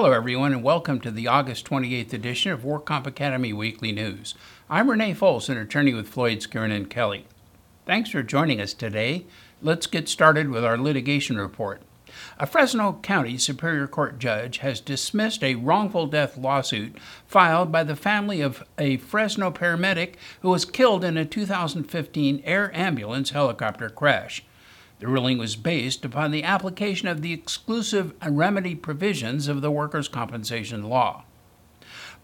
[0.00, 4.34] Hello, everyone, and welcome to the August 28th edition of WorkComp Academy Weekly News.
[4.70, 7.26] I'm Renee Fols, an attorney with Floyd, Skeren, and Kelly.
[7.84, 9.26] Thanks for joining us today.
[9.60, 11.82] Let's get started with our litigation report.
[12.38, 17.94] A Fresno County Superior Court judge has dismissed a wrongful death lawsuit filed by the
[17.94, 24.44] family of a Fresno paramedic who was killed in a 2015 air ambulance helicopter crash.
[25.00, 30.08] The ruling was based upon the application of the exclusive remedy provisions of the workers'
[30.08, 31.24] compensation law.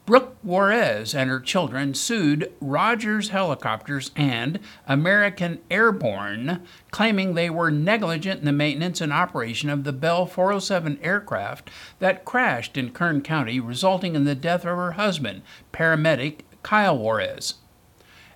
[0.04, 8.40] Brooke Juarez and her children sued Rogers Helicopters and American Airborne, claiming they were negligent
[8.40, 13.58] in the maintenance and operation of the Bell 407 aircraft that crashed in Kern County,
[13.58, 17.54] resulting in the death of her husband, paramedic Kyle Juarez.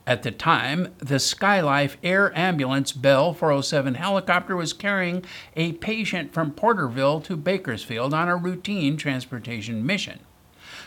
[0.07, 5.25] At the time, the Skylife Air Ambulance Bell 407 helicopter was carrying
[5.57, 10.21] a patient from Porterville to Bakersfield on a routine transportation mission.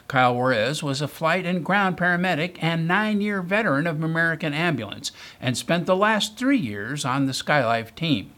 [0.08, 5.12] Kyle Juarez was a flight and ground paramedic and nine year veteran of American Ambulance
[5.40, 8.34] and spent the last three years on the Skylife team.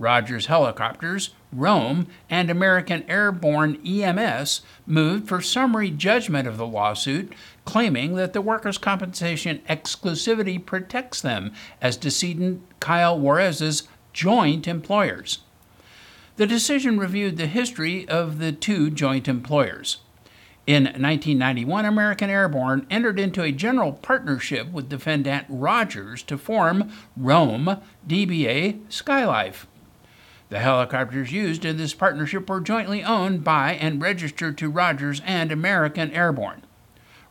[0.00, 7.32] Rogers Helicopters, Rome, and American Airborne EMS moved for summary judgment of the lawsuit,
[7.70, 15.38] claiming that the workers' compensation exclusivity protects them as decedent Kyle Juarez's joint employers.
[16.34, 19.98] The decision reviewed the history of the two joint employers.
[20.66, 27.80] In 1991, American Airborne entered into a general partnership with defendant Rogers to form Rome
[28.04, 29.66] DBA Skylife.
[30.48, 35.52] The helicopters used in this partnership were jointly owned by and registered to Rogers and
[35.52, 36.62] American Airborne.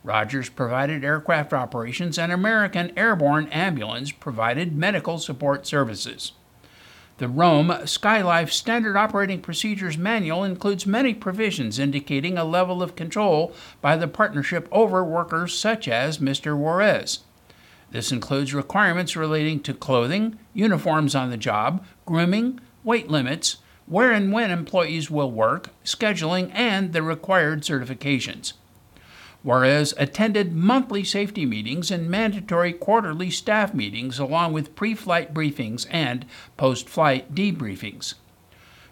[0.02, 6.32] Rogers provided aircraft operations, and American Airborne Ambulance provided medical support services.
[7.18, 13.52] The Rome Skylife Standard Operating Procedures Manual includes many provisions indicating a level of control
[13.82, 16.56] by the partnership over workers such as Mr.
[16.56, 17.18] Juarez.
[17.90, 24.32] This includes requirements relating to clothing, uniforms on the job, grooming, weight limits, where and
[24.32, 28.54] when employees will work, scheduling, and the required certifications.
[29.42, 35.86] Juarez attended monthly safety meetings and mandatory quarterly staff meetings, along with pre flight briefings
[35.90, 36.26] and
[36.58, 38.14] post flight debriefings.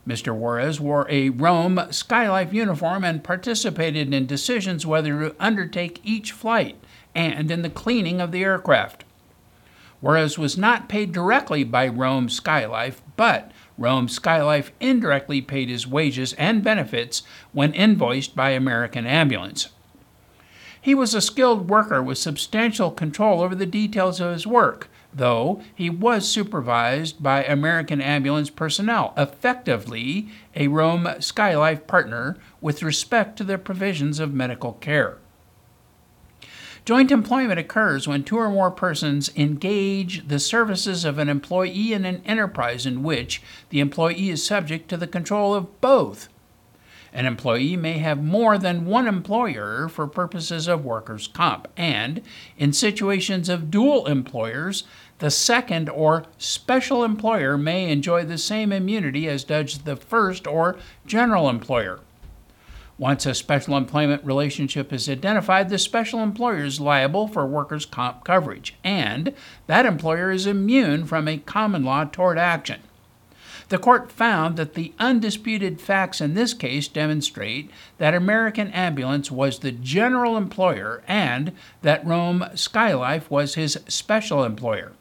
[0.09, 0.35] Mr.
[0.35, 6.77] Juarez wore a Rome Skylife uniform and participated in decisions whether to undertake each flight
[7.15, 9.05] and in the cleaning of the aircraft.
[10.01, 16.33] Juarez was not paid directly by Rome Skylife, but Rome Skylife indirectly paid his wages
[16.35, 17.23] and benefits
[17.53, 19.69] when invoiced by American Ambulance.
[20.81, 25.61] He was a skilled worker with substantial control over the details of his work, though
[25.75, 33.45] he was supervised by American Ambulance personnel, effectively a Rome Skylife partner with respect to
[33.45, 35.19] the provisions of medical care.
[36.85, 42.07] Joint employment occurs when two or more persons engage the services of an employee in
[42.07, 46.31] an enterprise in which the employee is subject to the control of both.
[47.13, 52.21] An employee may have more than one employer for purposes of workers' comp, and
[52.59, 54.85] in situations of dual employers,
[55.19, 60.77] the second or special employer may enjoy the same immunity as does the first or
[61.07, 62.01] general employer.
[62.99, 68.25] Once a special employment relationship is identified, the special employer is liable for workers' comp
[68.25, 69.33] coverage, and
[69.69, 72.81] that employer is immune from a common law tort action.
[73.69, 79.59] The court found that the undisputed facts in this case demonstrate that American Ambulance was
[79.59, 81.53] the general employer and
[81.83, 84.93] that Rome Skylife was his special employer.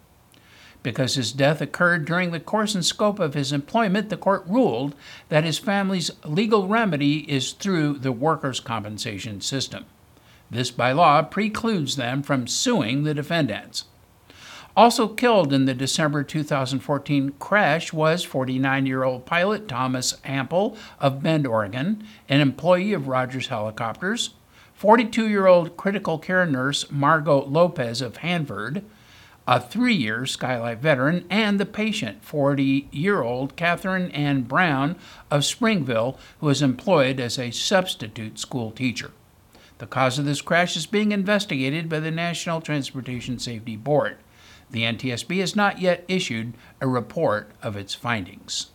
[0.83, 4.95] Because his death occurred during the course and scope of his employment, the court ruled
[5.29, 9.85] that his family's legal remedy is through the workers' compensation system.
[10.51, 13.85] This, by law, precludes them from suing the defendants.
[14.77, 21.23] Also killed in the December 2014 crash was 49 year old pilot Thomas Ample of
[21.23, 24.35] Bend, Oregon, an employee of Rogers Helicopters,
[24.75, 28.83] 42 year old critical care nurse Margot Lopez of Hanford,
[29.47, 34.95] a three year Skylife veteran, and the patient, 40 year old Catherine Ann Brown
[35.31, 39.09] of Springville, who is employed as a substitute school teacher.
[39.79, 44.17] The cause of this crash is being investigated by the National Transportation Safety Board.
[44.69, 48.67] The NTSB has not yet issued a report of its findings.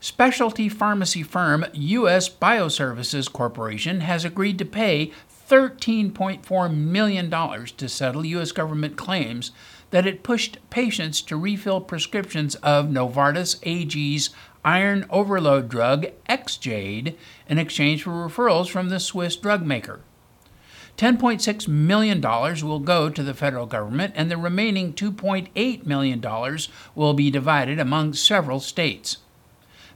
[0.00, 2.28] Specialty pharmacy firm U.S.
[2.28, 5.10] Bioservices Corporation has agreed to pay
[5.48, 8.52] $13.4 million to settle U.S.
[8.52, 9.52] government claims
[9.90, 14.30] that it pushed patients to refill prescriptions of Novartis AG's
[14.64, 17.14] iron overload drug Exjade
[17.48, 20.00] in exchange for referrals from the Swiss drug maker.
[20.96, 26.58] $10.6 million will go to the federal government, and the remaining $2.8 million
[26.94, 29.18] will be divided among several states.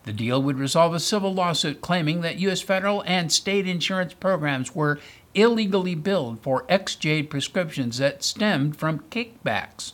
[0.04, 2.60] The deal would resolve a civil lawsuit claiming that U.S.
[2.60, 4.98] federal and state insurance programs were
[5.34, 9.92] illegally billed for Exjade prescriptions that stemmed from kickbacks.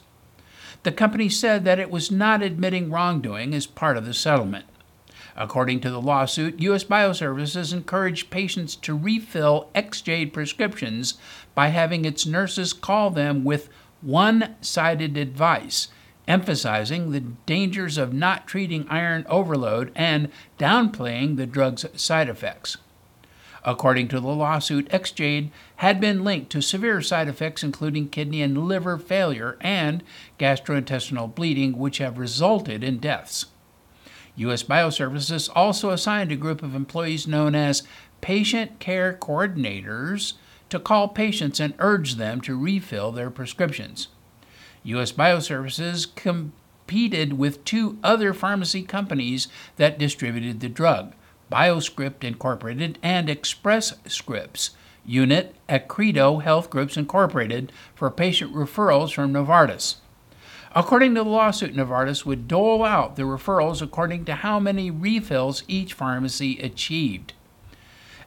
[0.82, 4.66] The company said that it was not admitting wrongdoing as part of the settlement.
[5.36, 6.84] According to the lawsuit, U.S.
[6.84, 11.14] Bioservices encouraged patients to refill Exjade prescriptions
[11.54, 13.68] by having its nurses call them with
[14.00, 15.88] one sided advice
[16.28, 22.76] emphasizing the dangers of not treating iron overload and downplaying the drug's side effects.
[23.64, 28.68] According to the lawsuit, Exjade had been linked to severe side effects including kidney and
[28.68, 30.04] liver failure and
[30.38, 33.46] gastrointestinal bleeding, which have resulted in deaths.
[34.36, 34.62] U.S.
[34.62, 37.82] Bioservices also assigned a group of employees known as
[38.20, 40.34] patient care coordinators
[40.68, 44.08] to call patients and urge them to refill their prescriptions.
[44.82, 45.10] U.S.
[45.10, 51.14] Bioservices competed with two other pharmacy companies that distributed the drug
[51.50, 54.70] BioScrip Incorporated and Express Scripts,
[55.04, 59.96] unit Accredo Health Groups Incorporated, for patient referrals from Novartis.
[60.76, 65.64] According to the lawsuit, Novartis would dole out the referrals according to how many refills
[65.66, 67.32] each pharmacy achieved.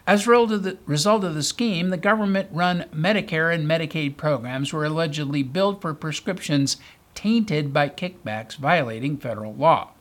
[0.08, 5.44] As a result of the scheme, the government run Medicare and Medicaid programs were allegedly
[5.44, 6.78] billed for prescriptions
[7.14, 9.92] tainted by kickbacks violating federal law.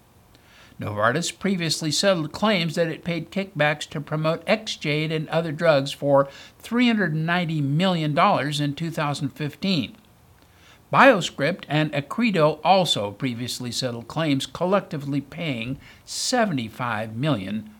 [0.80, 6.30] Novartis previously settled claims that it paid kickbacks to promote Exjade and other drugs for
[6.62, 9.96] $390 million in 2015.
[10.92, 17.70] BioScrip and Accredo also previously settled claims, collectively paying $75 million.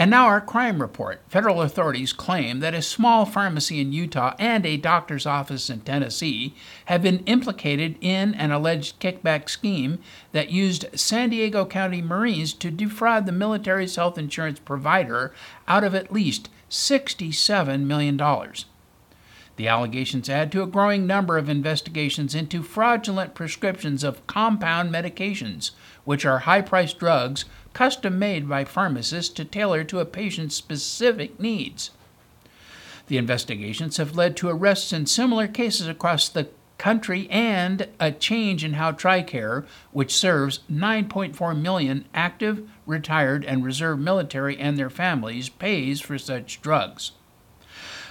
[0.00, 1.22] And now our crime report.
[1.28, 6.54] Federal authorities claim that a small pharmacy in Utah and a doctor's office in Tennessee
[6.84, 9.98] have been implicated in an alleged kickback scheme
[10.30, 15.34] that used San Diego County Marines to defraud the military's health insurance provider
[15.66, 18.16] out of at least $67 million.
[19.58, 25.72] The allegations add to a growing number of investigations into fraudulent prescriptions of compound medications,
[26.04, 31.40] which are high priced drugs custom made by pharmacists to tailor to a patient's specific
[31.40, 31.90] needs.
[33.08, 38.62] The investigations have led to arrests in similar cases across the country and a change
[38.62, 45.48] in how TRICARE, which serves 9.4 million active, retired, and reserve military and their families,
[45.48, 47.10] pays for such drugs.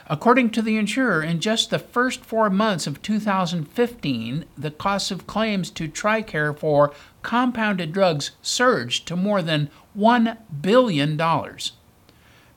[0.09, 5.27] According to the insurer, in just the first four months of 2015, the cost of
[5.27, 6.93] claims to TRICARE for
[7.23, 11.21] compounded drugs surged to more than $1 billion.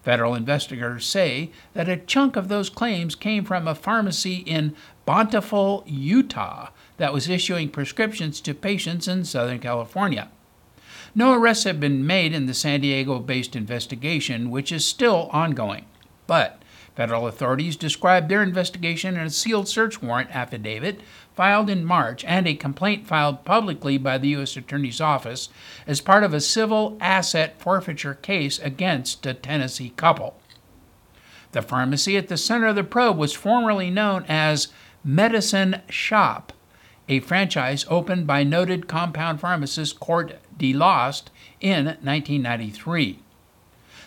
[0.03, 5.83] Federal investigators say that a chunk of those claims came from a pharmacy in Bountiful,
[5.87, 6.69] Utah,
[6.99, 10.31] that was issuing prescriptions to patients in Southern California.
[11.17, 15.87] No arrests have been made in the San Diego based investigation, which is still ongoing.
[16.29, 16.60] But
[17.01, 21.01] Federal authorities described their investigation in a sealed search warrant affidavit
[21.35, 24.55] filed in March and a complaint filed publicly by the U.S.
[24.55, 25.49] Attorney's Office
[25.87, 30.39] as part of a civil asset forfeiture case against a Tennessee couple.
[31.53, 34.69] The pharmacy at the center of the probe was formerly known as
[35.03, 36.53] Medicine Shop,
[37.09, 41.29] a franchise opened by noted compound pharmacist Court DeLost
[41.63, 43.21] in 1993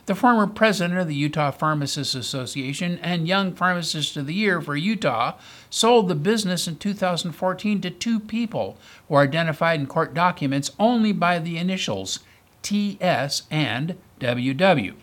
[0.05, 4.75] the former president of the Utah Pharmacists Association and Young Pharmacist of the Year for
[4.75, 5.37] Utah,
[5.69, 11.13] sold the business in 2014 to two people who are identified in court documents only
[11.13, 12.19] by the initials
[12.61, 14.95] TS and WW.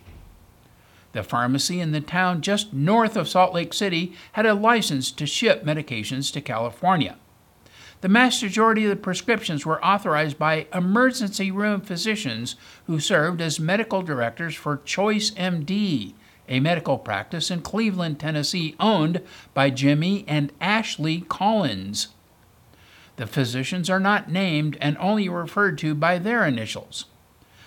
[1.13, 5.27] The pharmacy in the town just north of Salt Lake City had a license to
[5.27, 7.17] ship medications to California.
[8.01, 13.61] The vast majority of the prescriptions were authorized by emergency room physicians who served as
[13.61, 16.15] medical directors for Choice MD,
[16.49, 19.21] a medical practice in Cleveland, Tennessee, owned
[19.53, 22.09] by Jimmy and Ashley Collins.
[23.17, 27.05] The physicians are not named and only referred to by their initials.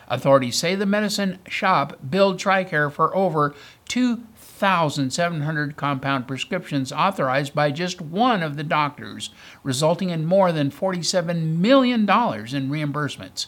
[0.08, 3.54] Authorities say the medicine shop billed TRICARE for over
[3.88, 4.24] 2
[4.63, 9.29] 1,700 compound prescriptions authorized by just one of the doctors,
[9.62, 13.48] resulting in more than $47 million in reimbursements.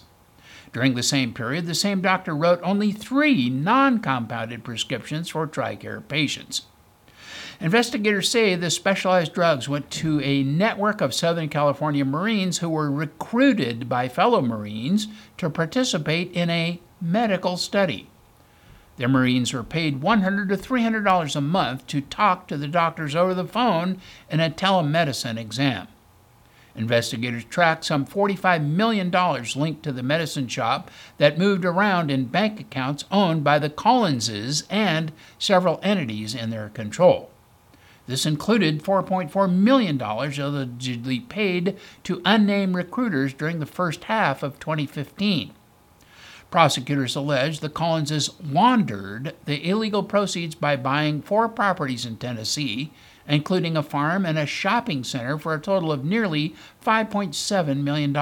[0.74, 6.06] During the same period, the same doctor wrote only three non compounded prescriptions for TRICARE
[6.10, 6.64] patients.
[7.62, 12.92] Investigators say the specialized drugs went to a network of Southern California Marines who were
[12.92, 15.08] recruited by fellow Marines
[15.38, 18.10] to participate in a medical study.
[18.98, 23.34] The Marines were paid 100 to $300 a month to talk to the doctors over
[23.34, 24.00] the phone
[24.30, 25.88] in a telemedicine exam.
[26.76, 29.12] Investigators tracked some $45 million
[29.56, 34.64] linked to the medicine shop that moved around in bank accounts owned by the Collinses
[34.70, 37.32] and several entities in their control.
[38.08, 45.54] This included $4.4 million allegedly paid to unnamed recruiters during the first half of 2015.
[46.52, 52.92] Prosecutors allege the Collinses laundered the illegal proceeds by buying four properties in Tennessee,
[53.28, 58.16] including a farm and a shopping center for a total of nearly $5.7 million.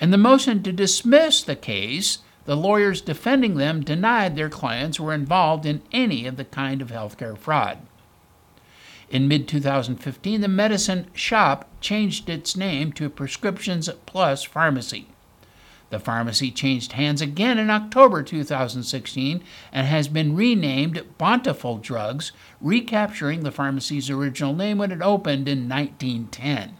[0.00, 5.14] In the motion to dismiss the case, the lawyers defending them denied their clients were
[5.14, 7.78] involved in any of the kind of healthcare fraud.
[9.08, 15.06] In mid 2015, the medicine shop changed its name to Prescriptions Plus Pharmacy.
[15.94, 23.44] The pharmacy changed hands again in October 2016 and has been renamed Bountiful Drugs, recapturing
[23.44, 26.76] the pharmacy's original name when it opened in 1910.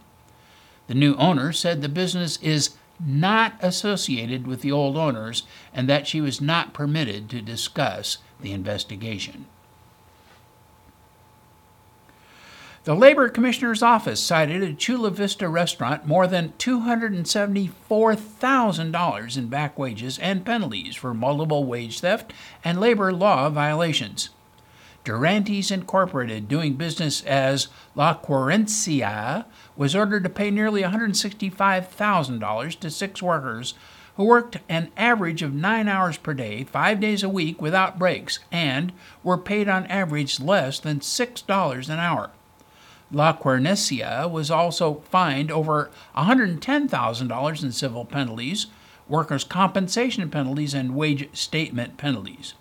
[0.87, 5.43] The new owner said the business is not associated with the old owners
[5.73, 9.45] and that she was not permitted to discuss the investigation.
[12.85, 20.19] The Labor Commissioner's Office cited a Chula Vista restaurant more than $274,000 in back wages
[20.19, 22.31] and penalties for multiple wage theft
[22.63, 24.29] and labor law violations.
[25.03, 33.19] Durantes Incorporated, doing business as La Querencia, was ordered to pay nearly $165,000 to six
[33.19, 33.73] workers
[34.15, 38.37] who worked an average of nine hours per day, five days a week without breaks,
[38.51, 42.29] and were paid on average less than $6 an hour.
[43.15, 48.67] La Querencia was also fined over $110,000 in civil penalties,
[49.07, 52.55] workers' compensation penalties, and wage statement penalties.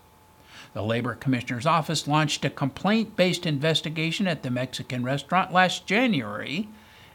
[0.72, 6.68] The Labor Commissioner's Office launched a complaint based investigation at the Mexican restaurant last January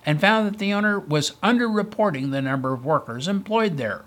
[0.05, 4.03] and found that the owner was underreporting the number of workers employed there.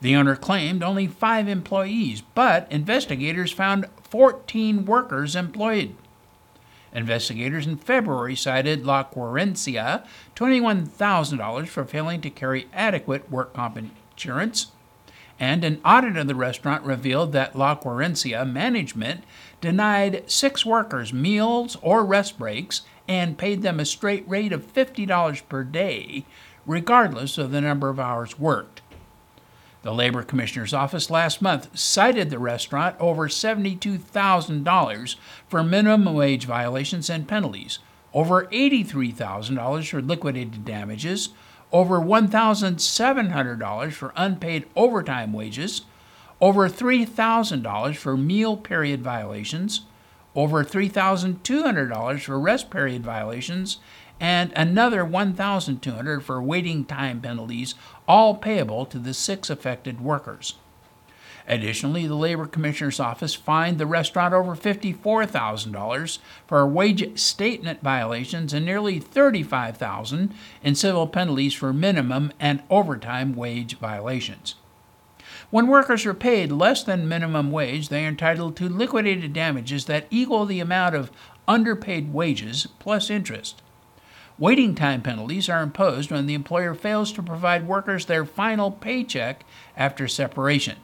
[0.00, 5.94] The owner claimed only five employees, but investigators found 14 workers employed.
[6.94, 10.06] Investigators in February cited La Querencia
[10.36, 14.72] $21,000 for failing to carry adequate work comp insurance.
[15.40, 19.24] And an audit of the restaurant revealed that La Querencia management
[19.60, 25.48] denied six workers meals or rest breaks and paid them a straight rate of $50
[25.48, 26.24] per day,
[26.66, 28.81] regardless of the number of hours worked.
[29.82, 35.16] The Labor Commissioner's Office last month cited the restaurant over $72,000
[35.48, 37.80] for minimum wage violations and penalties,
[38.14, 41.30] over $83,000 for liquidated damages,
[41.72, 45.82] over $1,700 for unpaid overtime wages,
[46.40, 49.80] over $3,000 for meal period violations,
[50.36, 53.78] over $3,200 for rest period violations,
[54.22, 57.74] and another 1200 for waiting time penalties,
[58.06, 60.54] all payable to the six affected workers.
[61.48, 68.64] Additionally, the Labor Commissioner's Office fined the restaurant over $54,000 for wage statement violations and
[68.64, 70.30] nearly $35,000
[70.62, 74.54] in civil penalties for minimum and overtime wage violations.
[75.50, 80.06] When workers are paid less than minimum wage, they are entitled to liquidated damages that
[80.10, 81.10] equal the amount of
[81.48, 83.62] underpaid wages plus interest.
[84.38, 89.44] Waiting time penalties are imposed when the employer fails to provide workers their final paycheck
[89.76, 90.78] after separation.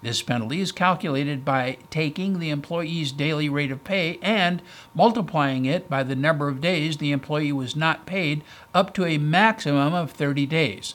[0.00, 4.62] This penalty is calculated by taking the employee's daily rate of pay and
[4.94, 9.18] multiplying it by the number of days the employee was not paid up to a
[9.18, 10.94] maximum of 30 days.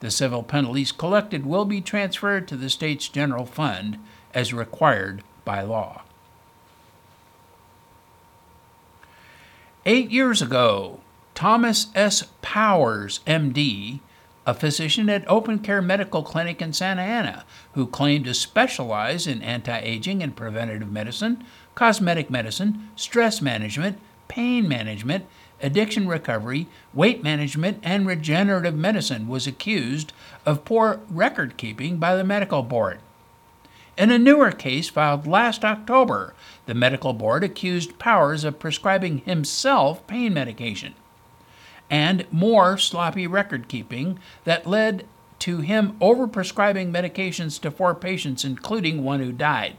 [0.00, 3.98] The civil penalties collected will be transferred to the state's general fund
[4.34, 6.02] as required by law.
[9.84, 11.00] Eight years ago,
[11.34, 12.28] Thomas S.
[12.40, 13.98] Powers, MD,
[14.46, 19.42] a physician at Open Care Medical Clinic in Santa Ana, who claimed to specialize in
[19.42, 21.42] anti aging and preventative medicine,
[21.74, 23.98] cosmetic medicine, stress management,
[24.28, 25.26] pain management,
[25.60, 30.12] addiction recovery, weight management, and regenerative medicine, was accused
[30.46, 33.00] of poor record keeping by the medical board.
[33.98, 36.34] In a newer case filed last October,
[36.64, 40.94] the medical board accused Powers of prescribing himself pain medication
[41.90, 45.06] and more sloppy record keeping that led
[45.40, 49.76] to him overprescribing medications to four patients, including one who died.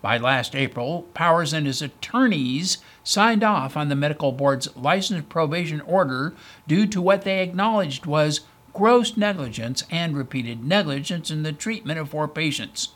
[0.00, 5.80] By last April, Powers and his attorneys signed off on the medical board's license probation
[5.80, 6.32] order
[6.68, 8.42] due to what they acknowledged was
[8.72, 12.90] gross negligence and repeated negligence in the treatment of four patients.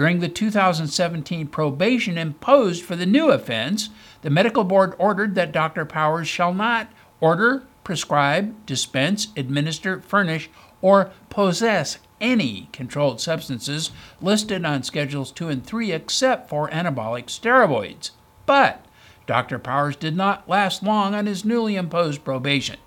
[0.00, 3.90] During the 2017 probation imposed for the new offense,
[4.22, 5.84] the medical board ordered that Dr.
[5.84, 6.88] Powers shall not
[7.20, 10.48] order, prescribe, dispense, administer, furnish,
[10.80, 13.90] or possess any controlled substances
[14.22, 18.12] listed on Schedules 2 and 3 except for anabolic steroids.
[18.46, 18.86] But
[19.26, 19.58] Dr.
[19.58, 22.78] Powers did not last long on his newly imposed probation.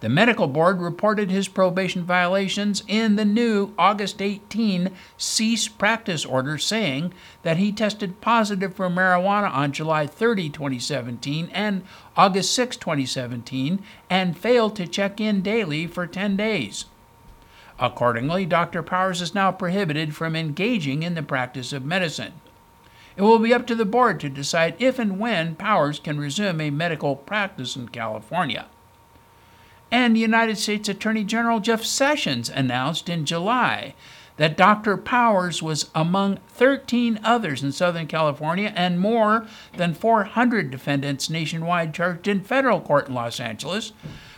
[0.00, 6.58] The medical board reported his probation violations in the new August 18 cease practice order,
[6.58, 11.82] saying that he tested positive for marijuana on July 30, 2017, and
[12.14, 16.84] August 6, 2017, and failed to check in daily for 10 days.
[17.78, 18.82] Accordingly, Dr.
[18.82, 22.34] Powers is now prohibited from engaging in the practice of medicine.
[23.16, 26.60] It will be up to the board to decide if and when Powers can resume
[26.60, 28.66] a medical practice in California.
[29.90, 33.94] And United States Attorney General Jeff Sessions announced in July
[34.36, 34.96] that Dr.
[34.96, 42.28] Powers was among 13 others in Southern California and more than 400 defendants nationwide charged
[42.28, 43.92] in federal court in Los Angeles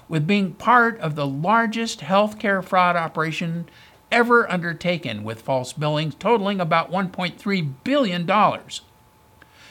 [0.09, 3.69] with being part of the largest healthcare fraud operation
[4.11, 8.27] ever undertaken, with false billings totaling about $1.3 billion.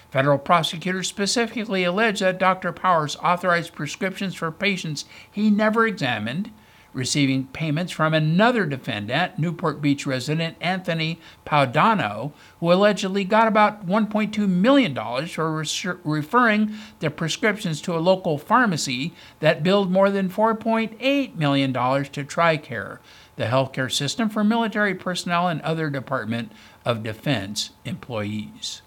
[0.10, 2.72] Federal prosecutors specifically allege that Dr.
[2.72, 6.52] Powers authorized prescriptions for patients he never examined,
[6.94, 14.48] receiving payments from another defendant, Newport Beach resident Anthony Paduano, who allegedly got about $1.2
[14.48, 14.96] million
[15.28, 15.64] for
[16.04, 23.00] referring the prescriptions to a local pharmacy that billed more than $4.8 million to TRICARE,
[23.36, 26.52] the healthcare system for military personnel and other Department
[26.86, 28.82] of Defense employees.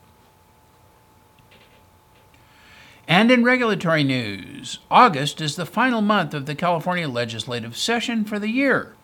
[3.10, 8.38] And in regulatory news, August is the final month of the California legislative session for
[8.38, 8.94] the year.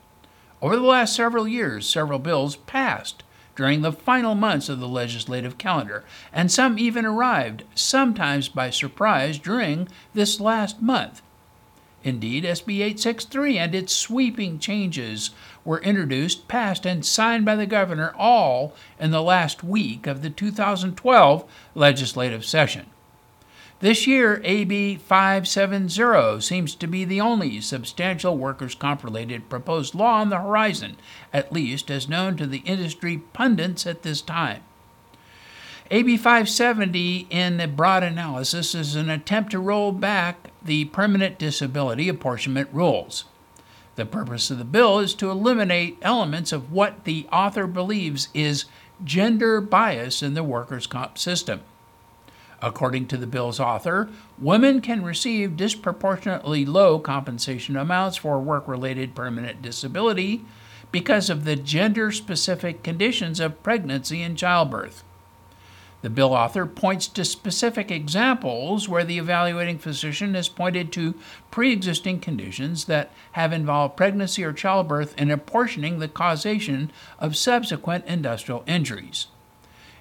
[0.63, 3.25] Over the last several years, several bills passed
[3.57, 9.41] during the final months of the legislative calendar, and some even arrived, sometimes by surprise,
[9.41, 11.21] during this last month.
[12.05, 15.31] Indeed, SB 863 and its sweeping changes
[15.65, 20.31] were introduced, passed, and signed by the governor all in the last week of the
[20.31, 22.87] 2012 legislative session.
[23.81, 30.21] This year, AB 570 seems to be the only substantial workers' comp related proposed law
[30.21, 30.97] on the horizon,
[31.31, 34.63] at least as known to the industry pundits at this time.
[35.91, 42.09] AB 570, in a broad analysis, is an attempt to roll back the permanent disability
[42.09, 43.25] apportionment rules.
[43.97, 48.65] The purpose of the bill is to eliminate elements of what the author believes is
[49.05, 51.61] gender bias in the workers' comp system.
[52.63, 59.15] According to the bill's author, women can receive disproportionately low compensation amounts for work related
[59.15, 60.45] permanent disability
[60.91, 65.05] because of the gender specific conditions of pregnancy and childbirth.
[66.01, 71.15] The bill author points to specific examples where the evaluating physician has pointed to
[71.51, 78.07] pre existing conditions that have involved pregnancy or childbirth in apportioning the causation of subsequent
[78.07, 79.27] industrial injuries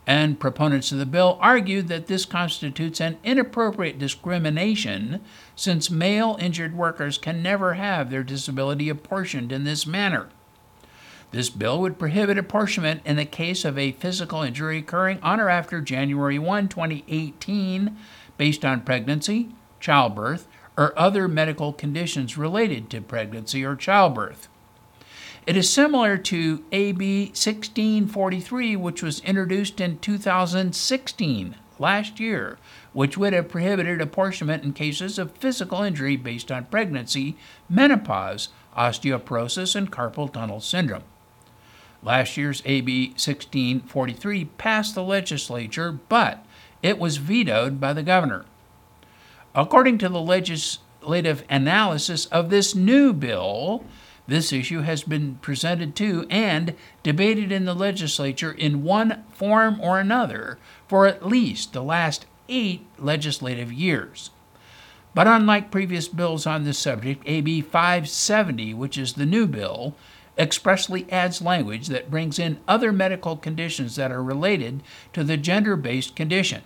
[0.07, 5.21] and proponents of the bill argued that this constitutes an inappropriate discrimination
[5.55, 10.29] since male injured workers can never have their disability apportioned in this manner.
[11.31, 15.49] This bill would prohibit apportionment in the case of a physical injury occurring on or
[15.49, 17.97] after January 1, 2018,
[18.37, 24.47] based on pregnancy, childbirth, or other medical conditions related to pregnancy or childbirth.
[25.45, 32.57] It is similar to AB 1643, which was introduced in 2016, last year,
[32.93, 37.37] which would have prohibited apportionment in cases of physical injury based on pregnancy,
[37.69, 41.03] menopause, osteoporosis, and carpal tunnel syndrome.
[42.01, 46.43] Last year's AB 1643 passed the legislature, but
[46.81, 48.45] it was vetoed by the governor.
[49.53, 53.85] According to the legislative analysis of this new bill,
[54.27, 59.99] this issue has been presented to and debated in the legislature in one form or
[59.99, 60.57] another
[60.87, 64.31] for at least the last eight legislative years.
[65.13, 69.95] But unlike previous bills on this subject, AB 570, which is the new bill,
[70.37, 74.83] expressly adds language that brings in other medical conditions that are related
[75.13, 76.63] to the gender based condition.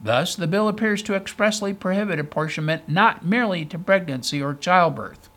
[0.00, 5.28] Thus, the bill appears to expressly prohibit apportionment not merely to pregnancy or childbirth,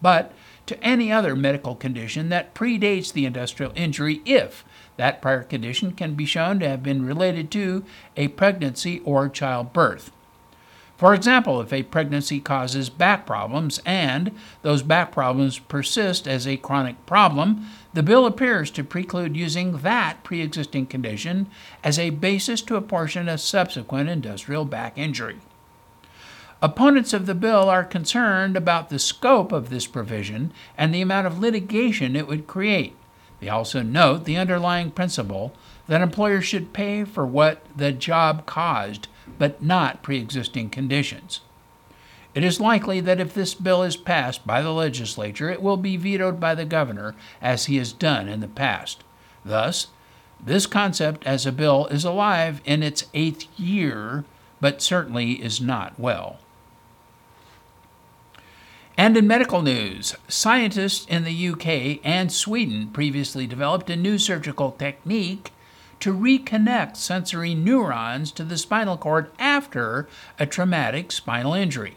[0.00, 0.32] but
[0.70, 4.64] to any other medical condition that predates the industrial injury if
[4.96, 7.84] that prior condition can be shown to have been related to
[8.16, 10.12] a pregnancy or childbirth.
[10.96, 14.30] For example, if a pregnancy causes back problems and
[14.62, 20.22] those back problems persist as a chronic problem, the bill appears to preclude using that
[20.22, 21.48] pre existing condition
[21.82, 25.38] as a basis to apportion a subsequent industrial back injury.
[26.62, 31.26] Opponents of the bill are concerned about the scope of this provision and the amount
[31.26, 32.94] of litigation it would create.
[33.40, 35.54] They also note the underlying principle
[35.86, 41.40] that employers should pay for what the job caused but not pre existing conditions.
[42.34, 45.96] It is likely that if this bill is passed by the legislature, it will be
[45.96, 49.02] vetoed by the governor, as he has done in the past.
[49.44, 49.88] Thus,
[50.38, 54.24] this concept as a bill is alive in its eighth year,
[54.60, 56.38] but certainly is not well.
[59.00, 64.72] And in medical news, scientists in the UK and Sweden previously developed a new surgical
[64.72, 65.54] technique
[66.00, 70.06] to reconnect sensory neurons to the spinal cord after
[70.38, 71.96] a traumatic spinal injury.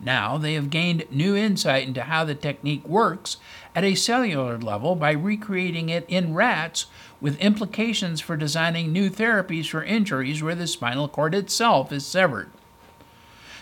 [0.00, 3.36] Now they have gained new insight into how the technique works
[3.76, 6.86] at a cellular level by recreating it in rats
[7.20, 12.50] with implications for designing new therapies for injuries where the spinal cord itself is severed.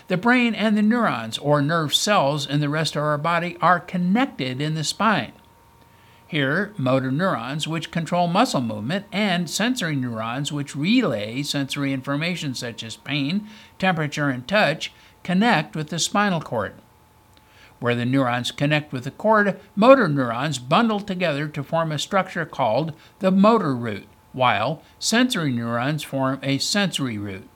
[0.09, 3.79] The brain and the neurons, or nerve cells, in the rest of our body are
[3.79, 5.33] connected in the spine.
[6.25, 12.81] Here, motor neurons, which control muscle movement, and sensory neurons, which relay sensory information such
[12.81, 14.91] as pain, temperature, and touch,
[15.21, 16.73] connect with the spinal cord.
[17.79, 22.47] Where the neurons connect with the cord, motor neurons bundle together to form a structure
[22.47, 27.47] called the motor root, while sensory neurons form a sensory root.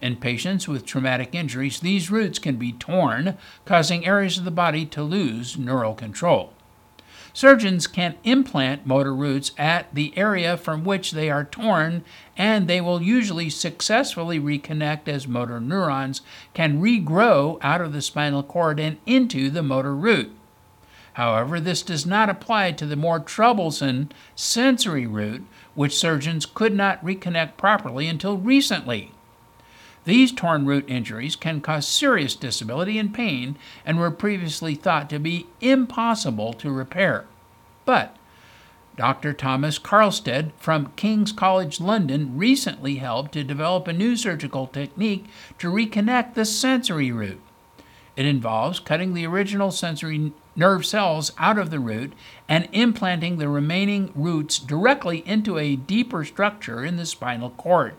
[0.00, 4.86] In patients with traumatic injuries, these roots can be torn, causing areas of the body
[4.86, 6.54] to lose neural control.
[7.32, 12.02] Surgeons can implant motor roots at the area from which they are torn,
[12.36, 16.22] and they will usually successfully reconnect as motor neurons
[16.54, 20.32] can regrow out of the spinal cord and into the motor root.
[21.14, 27.04] However, this does not apply to the more troublesome sensory root, which surgeons could not
[27.04, 29.12] reconnect properly until recently.
[30.04, 35.18] These torn root injuries can cause serious disability and pain and were previously thought to
[35.18, 37.26] be impossible to repair.
[37.84, 38.16] But
[38.96, 39.32] Dr.
[39.32, 45.26] Thomas Carlstedt from King's College London recently helped to develop a new surgical technique
[45.58, 47.40] to reconnect the sensory root.
[48.16, 52.12] It involves cutting the original sensory nerve cells out of the root
[52.48, 57.94] and implanting the remaining roots directly into a deeper structure in the spinal cord.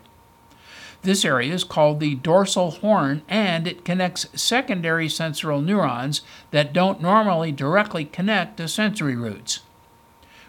[1.02, 6.20] This area is called the dorsal horn and it connects secondary sensory neurons
[6.52, 9.60] that don't normally directly connect to sensory roots.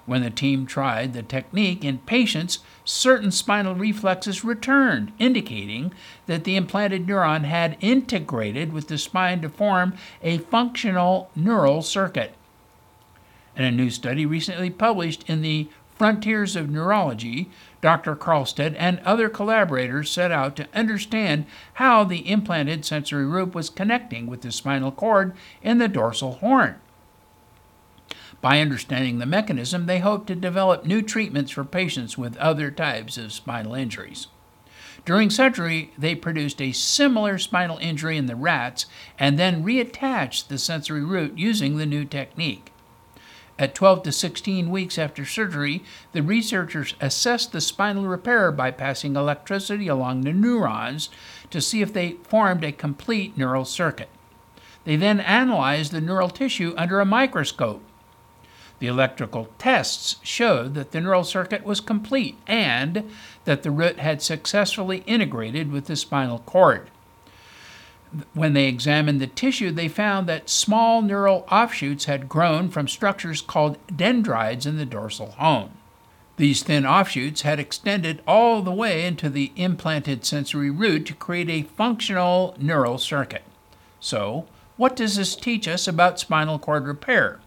[0.06, 5.94] When the team tried the technique in patients, certain spinal reflexes returned, indicating
[6.28, 12.36] that the implanted neuron had integrated with the spine to form a functional neural circuit.
[13.56, 17.50] In a new study recently published in the Frontiers of Neurology,
[17.84, 18.16] Dr.
[18.16, 24.26] Carlstedt and other collaborators set out to understand how the implanted sensory root was connecting
[24.26, 26.76] with the spinal cord in the dorsal horn.
[28.40, 33.18] By understanding the mechanism, they hope to develop new treatments for patients with other types
[33.18, 34.28] of spinal injuries.
[35.04, 38.86] During surgery, they produced a similar spinal injury in the rats
[39.20, 42.73] and then reattached the sensory root using the new technique.
[43.64, 49.16] At 12 to 16 weeks after surgery, the researchers assessed the spinal repair by passing
[49.16, 51.10] electricity along the neurons
[51.50, 54.10] to see if they formed a complete neural circuit.
[54.84, 57.82] They then analyzed the neural tissue under a microscope.
[58.80, 63.10] The electrical tests showed that the neural circuit was complete and
[63.46, 66.90] that the root had successfully integrated with the spinal cord
[68.34, 73.42] when they examined the tissue, they found that small neural offshoots had grown from structures
[73.42, 75.72] called dendrites in the dorsal horn.
[76.38, 81.50] These thin offshoots had extended all the way into the implanted sensory root to create
[81.50, 83.44] a functional neural circuit.
[84.00, 87.40] So, what does this teach us about spinal cord repair?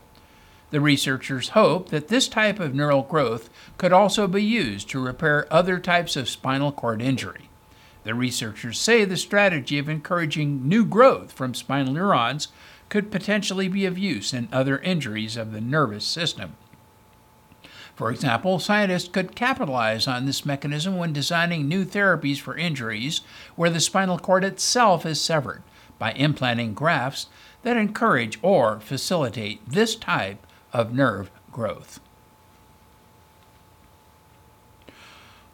[0.71, 5.47] The researchers hope that this type of neural growth could also be used to repair
[5.51, 7.46] other types of spinal cord injury.
[8.07, 12.47] The researchers say the strategy of encouraging new growth from spinal neurons
[12.89, 16.55] could potentially be of use in other injuries of the nervous system.
[17.97, 23.23] For example, scientists could capitalize on this mechanism when designing new therapies for injuries
[23.57, 25.65] where the spinal cord itself is severed
[25.99, 27.27] by implanting grafts
[27.65, 31.99] that encourage or facilitate this type of nerve growth.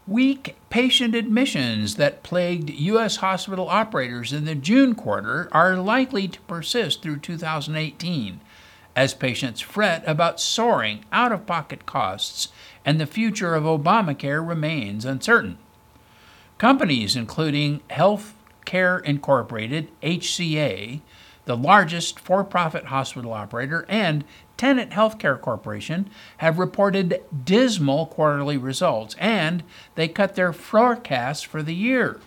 [0.09, 3.17] Weak patient admissions that plagued U.S.
[3.17, 8.41] hospital operators in the June quarter are likely to persist through 2018
[8.97, 12.49] as patients fret about soaring out of pocket costs
[12.85, 15.57] and the future of Obamacare remains uncertain.
[16.59, 18.35] Companies including Health
[18.65, 21.01] Care Incorporated, HCA,
[21.45, 24.25] the largest for profit hospital operator, and
[24.57, 29.65] Tenet Healthcare Corporation have reported dismal quarterly results and
[29.97, 32.21] they cut their forecasts for the year.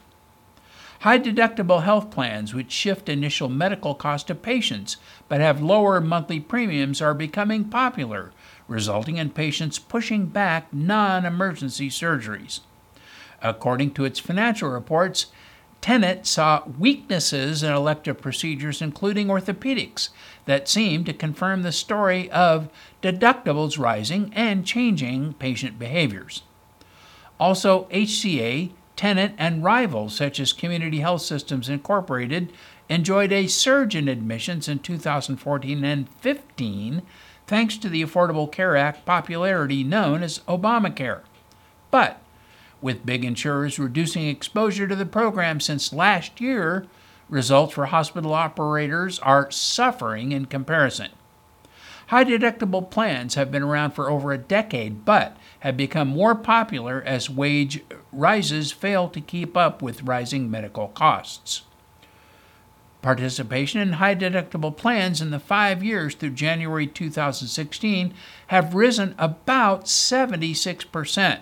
[1.01, 4.97] High deductible health plans, which shift initial medical costs to patients
[5.29, 8.31] but have lower monthly premiums, are becoming popular,
[8.67, 12.61] resulting in patients pushing back non emergency surgeries.
[13.41, 15.27] According to its financial reports,
[15.85, 20.09] Tenet saw weaknesses in elective procedures, including orthopedics,
[20.45, 22.69] that seemed to confirm the story of
[23.03, 26.41] deductibles rising and changing patient behaviors.
[27.39, 32.51] Also, HCA, Tenet, and rivals such as Community Health Systems Incorporated
[32.89, 37.03] enjoyed a surge in admissions in 2014 and 15
[37.45, 41.21] thanks to the Affordable Care Act popularity known as Obamacare.
[41.91, 42.19] But
[42.81, 46.85] with big insurers reducing exposure to the program since last year,
[47.29, 51.09] results for hospital operators are suffering in comparison.
[52.07, 57.01] High deductible plans have been around for over a decade, but have become more popular
[57.03, 61.63] as wage rises fail to keep up with rising medical costs.
[63.01, 68.13] Participation in high deductible plans in the five years through January 2016
[68.47, 71.39] have risen about 76%.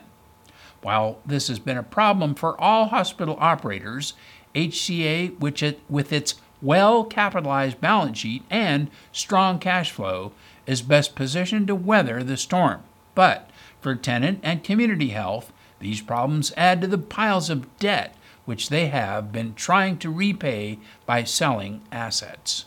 [0.83, 4.13] While this has been a problem for all hospital operators,
[4.53, 10.33] HCA, which it, with its well capitalized balance sheet and strong cash flow,
[10.67, 12.83] is best positioned to weather the storm.
[13.15, 13.49] But
[13.81, 18.15] for Tenet and community health, these problems add to the piles of debt
[18.45, 22.65] which they have been trying to repay by selling assets.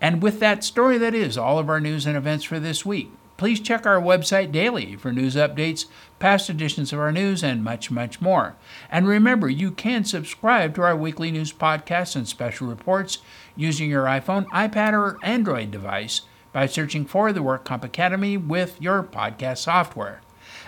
[0.00, 3.10] And with that story, that is all of our news and events for this week.
[3.36, 5.86] Please check our website daily for news updates,
[6.18, 8.56] past editions of our news, and much, much more.
[8.90, 13.18] And remember, you can subscribe to our weekly news podcasts and special reports
[13.54, 16.22] using your iPhone, iPad, or Android device
[16.52, 20.22] by searching for the WorkComp Academy with your podcast software.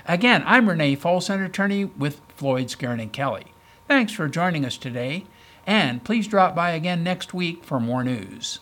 [0.06, 3.46] Again, I'm Renee Folson, attorney with Floyd Skeren and Kelly.
[3.86, 5.24] Thanks for joining us today,
[5.66, 8.60] and please drop by again next week for more news.